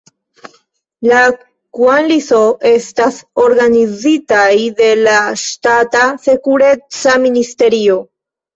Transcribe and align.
La 1.09 1.19
Kŭan-li-so, 1.79 2.39
estas 2.71 3.19
organizitaj 3.45 4.49
de 4.81 4.89
la 5.03 5.21
ŝtata 5.45 6.11
sekureca 6.27 7.17
ministerio. 7.31 8.03